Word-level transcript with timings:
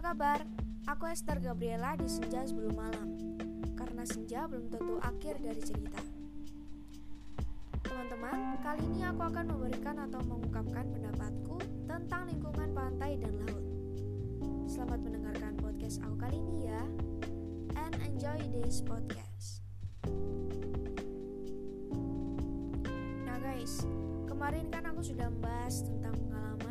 kabar? 0.00 0.40
Aku 0.88 1.12
Esther 1.12 1.44
Gabriela 1.44 1.92
di 1.92 2.08
Senja 2.08 2.40
Sebelum 2.48 2.72
Malam. 2.72 3.36
Karena 3.76 4.00
senja 4.08 4.48
belum 4.48 4.72
tentu 4.72 4.96
akhir 4.96 5.44
dari 5.44 5.60
cerita. 5.60 6.00
Teman-teman, 7.84 8.56
kali 8.64 8.80
ini 8.80 9.04
aku 9.04 9.28
akan 9.28 9.44
memberikan 9.52 10.00
atau 10.00 10.24
mengungkapkan 10.24 10.88
pendapatku 10.88 11.60
tentang 11.84 12.32
lingkungan 12.32 12.72
pantai 12.72 13.20
dan 13.20 13.44
laut. 13.44 13.64
Selamat 14.64 15.04
mendengarkan 15.04 15.52
podcast 15.60 16.00
aku 16.00 16.16
kali 16.16 16.40
ini 16.40 16.72
ya 16.72 16.82
And 17.76 17.92
enjoy 18.00 18.40
this 18.56 18.80
podcast. 18.80 19.60
Nah 23.28 23.36
guys, 23.36 23.84
kemarin 24.24 24.72
kan 24.72 24.88
aku 24.88 25.04
sudah 25.04 25.28
membahas 25.28 25.84
tentang 25.84 26.16
pengalaman 26.16 26.69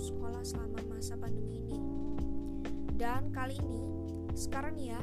sekolah 0.00 0.42
selama 0.42 0.80
masa 0.88 1.14
pandemi 1.20 1.60
ini 1.68 1.80
dan 3.00 3.32
kali 3.32 3.56
ini, 3.56 3.80
sekarang 4.36 4.76
ya, 4.76 5.00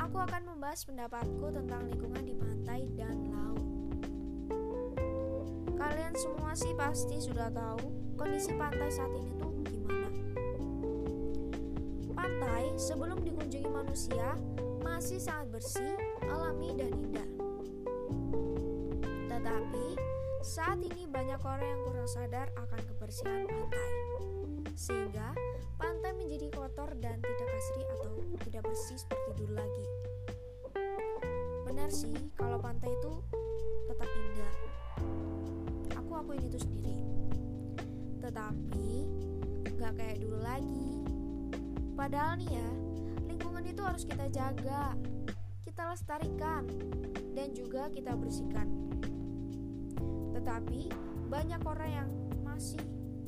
aku 0.00 0.24
akan 0.24 0.56
membahas 0.56 0.88
pendapatku 0.88 1.52
tentang 1.52 1.84
lingkungan 1.84 2.24
di 2.24 2.32
pantai 2.32 2.88
dan 2.96 3.28
laut. 3.28 3.60
Kalian 5.76 6.16
semua 6.16 6.56
sih 6.56 6.72
pasti 6.80 7.20
sudah 7.20 7.52
tahu 7.52 7.92
kondisi 8.16 8.56
pantai 8.56 8.88
saat 8.88 9.12
ini 9.20 9.36
tuh 9.36 9.52
gimana. 9.68 10.08
Pantai 12.16 12.72
sebelum 12.80 13.20
dikunjungi 13.20 13.68
manusia 13.68 14.40
masih 14.80 15.20
sangat 15.20 15.60
bersih, 15.60 15.92
alami 16.24 16.72
dan 16.72 16.88
indah. 17.04 17.30
Tetapi 19.28 19.86
saat 20.48 20.80
ini 20.80 21.04
banyak 21.04 21.44
orang 21.44 21.60
yang 21.60 21.80
kurang 21.84 22.08
sadar 22.08 22.48
akan 22.56 22.80
kebersihan 22.88 23.44
pantai. 23.44 23.92
Sehingga 24.72 25.36
pantai 25.76 26.16
menjadi 26.16 26.48
kotor 26.48 26.88
dan 27.04 27.20
tidak 27.20 27.48
asri 27.52 27.84
atau 27.84 28.16
tidak 28.48 28.64
bersih 28.64 28.96
seperti 28.96 29.44
dulu 29.44 29.60
lagi. 29.60 29.86
Benar 31.68 31.92
sih, 31.92 32.16
kalau 32.32 32.56
pantai 32.64 32.88
itu 32.88 33.12
tetap 33.92 34.08
indah. 34.08 34.54
Aku 36.00 36.16
akuin 36.16 36.40
itu 36.40 36.56
sendiri. 36.64 36.96
Tetapi 38.24 38.88
nggak 39.76 39.92
kayak 40.00 40.16
dulu 40.16 40.40
lagi. 40.40 40.88
Padahal 41.92 42.40
nih 42.40 42.56
ya, 42.56 42.68
lingkungan 43.28 43.68
itu 43.68 43.84
harus 43.84 44.08
kita 44.08 44.24
jaga, 44.32 44.96
kita 45.68 45.92
lestarikan, 45.92 46.64
dan 47.36 47.52
juga 47.52 47.92
kita 47.92 48.16
bersihkan. 48.16 48.88
Tetapi 50.38 50.86
banyak 51.26 51.60
orang 51.66 51.90
yang 51.90 52.08
masih 52.46 52.78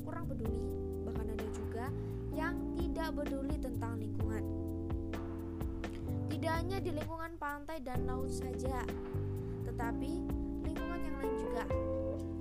kurang 0.07 0.31
peduli, 0.31 0.63
bahkan 1.03 1.27
ada 1.27 1.47
juga 1.51 1.91
yang 2.31 2.55
tidak 2.79 3.11
peduli 3.19 3.55
tentang 3.59 3.99
lingkungan. 3.99 4.43
Tidak 6.31 6.53
hanya 6.55 6.79
di 6.79 6.95
lingkungan 6.95 7.35
pantai 7.35 7.83
dan 7.83 8.07
laut 8.07 8.31
saja, 8.31 8.87
tetapi 9.67 10.23
lingkungan 10.63 10.99
yang 11.03 11.15
lain 11.19 11.35
juga, 11.35 11.63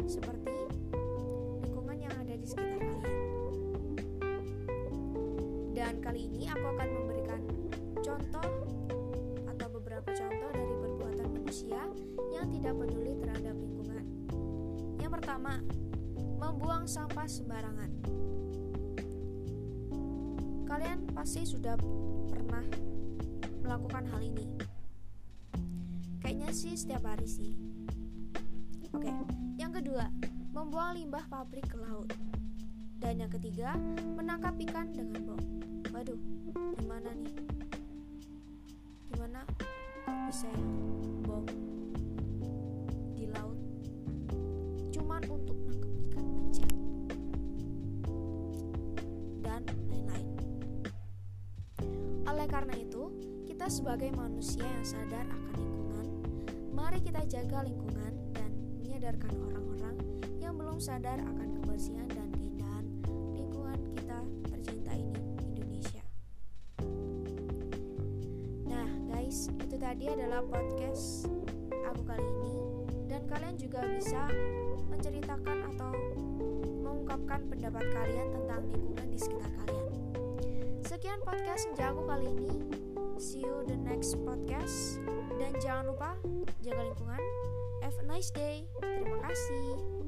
seperti 0.07 0.55
lingkungan 1.67 1.98
yang 1.98 2.15
ada 2.15 2.35
di 2.39 2.47
sekitar 2.47 2.79
kalian. 2.79 3.15
Dan 5.75 5.98
kali 5.98 6.31
ini 6.31 6.47
aku 6.47 6.65
akan 6.79 6.89
memberikan 6.95 7.43
contoh 7.98 8.48
atau 9.51 9.69
beberapa 9.75 10.15
contoh 10.15 10.51
dari 10.55 10.75
perbuatan 10.79 11.29
manusia 11.35 11.83
yang 12.31 12.47
tidak 12.55 12.75
peduli 12.79 13.19
terhadap. 13.19 13.50
Yang 15.11 15.27
pertama, 15.27 15.58
membuang 16.39 16.86
sampah 16.86 17.27
sembarangan. 17.27 17.91
Kalian 20.70 21.11
pasti 21.11 21.42
sudah 21.42 21.75
pernah 22.30 22.62
melakukan 23.58 24.07
hal 24.07 24.23
ini. 24.23 24.46
Kayaknya 26.23 26.55
sih 26.55 26.79
setiap 26.79 27.11
hari 27.11 27.27
sih. 27.27 27.58
Oke, 28.95 29.11
yang 29.58 29.74
kedua, 29.74 30.07
membuang 30.55 30.95
limbah 30.95 31.27
pabrik 31.27 31.67
ke 31.67 31.74
laut. 31.74 32.14
Dan 33.02 33.27
yang 33.27 33.35
ketiga, 33.35 33.74
menangkap 34.14 34.55
ikan 34.62 34.95
dengan 34.95 35.27
bom. 35.27 35.42
Waduh, 35.90 36.23
gimana 36.79 37.11
nih? 37.18 37.35
Gimana 39.11 39.42
bisa 40.30 40.46
ya 40.46 40.80
Cuman 45.00 45.24
untuk 45.33 45.56
nangkep 45.64 45.92
ikan 46.12 46.27
aja. 46.44 46.68
Dan 49.40 49.62
lain-lain. 49.88 50.28
Oleh 52.28 52.44
karena 52.44 52.77
itu, 52.77 53.08
kita 53.48 53.72
sebagai 53.72 54.12
manusia 54.12 54.61
yang 54.61 54.84
sadar 54.84 55.24
akan 55.24 55.56
lingkungan, 55.56 56.06
mari 56.77 57.00
kita 57.00 57.24
jaga 57.24 57.64
lingkungan 57.64 58.12
dan 58.36 58.52
menyadarkan 58.84 59.33
orang-orang 59.40 59.96
yang 60.36 60.52
belum 60.61 60.77
sadar 60.77 61.17
akan 61.17 61.48
kebersihan 61.56 62.05
dan 62.12 62.28
keindahan 62.36 62.84
lingkungan 63.32 63.80
kita 63.96 64.20
tercinta 64.52 64.92
ini, 65.00 65.17
Indonesia. 65.48 66.05
Nah, 68.68 68.88
guys, 69.08 69.48
itu 69.48 69.80
tadi 69.80 70.12
adalah 70.12 70.44
podcast 70.44 71.24
aku 71.88 72.05
kali 72.05 72.20
ini 72.44 72.70
dan 73.11 73.27
kalian 73.27 73.59
juga 73.59 73.83
bisa 73.91 74.31
menceritakan 74.87 75.67
atau 75.75 75.91
mengungkapkan 76.87 77.43
pendapat 77.51 77.85
kalian 77.91 78.31
tentang 78.31 78.63
lingkungan 78.71 79.07
di 79.11 79.19
sekitar 79.19 79.51
kalian. 79.67 79.91
Sekian 80.87 81.19
podcast 81.27 81.67
senja 81.67 81.91
aku 81.91 82.07
kali 82.07 82.31
ini. 82.31 82.55
See 83.19 83.43
you 83.43 83.67
the 83.67 83.77
next 83.77 84.15
podcast. 84.23 85.03
Dan 85.43 85.53
jangan 85.59 85.91
lupa 85.91 86.15
jaga 86.63 86.87
lingkungan. 86.87 87.23
Have 87.83 87.98
a 87.98 88.07
nice 88.07 88.31
day. 88.31 88.71
Terima 88.79 89.19
kasih. 89.27 89.99